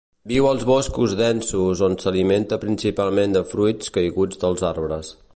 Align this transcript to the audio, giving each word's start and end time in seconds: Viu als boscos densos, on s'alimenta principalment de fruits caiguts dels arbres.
Viu 0.29 0.45
als 0.51 0.63
boscos 0.67 1.11
densos, 1.19 1.83
on 1.87 1.97
s'alimenta 2.03 2.59
principalment 2.63 3.35
de 3.37 3.43
fruits 3.51 3.93
caiguts 3.99 4.41
dels 4.45 4.65
arbres. 4.71 5.13